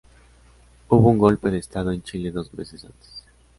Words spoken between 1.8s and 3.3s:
en Chile dos meses antes.